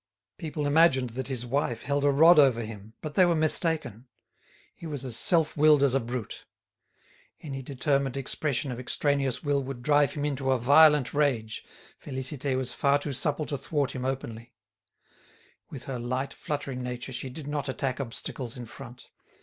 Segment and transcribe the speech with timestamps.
[0.39, 4.07] People imagined that his wife held a rod over him, but they were mistaken.
[4.73, 6.45] He was as self willed as a brute.
[7.39, 11.63] Any determined expression of extraneous will would drive him into a violent rage.
[12.03, 14.55] Félicité was far too supple to thwart him openly;
[15.69, 19.07] with her light fluttering nature she did not attack obstacles in front.